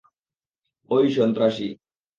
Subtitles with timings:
[0.91, 1.67] ঐ, সন্ত্রাসী!